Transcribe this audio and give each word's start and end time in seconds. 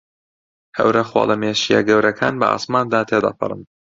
هەورە 0.77 1.03
خۆڵەمێشییە 1.09 1.81
گەورەکان 1.89 2.33
بە 2.41 2.47
ئاسماندا 2.51 3.01
تێدەپەڕن. 3.09 3.61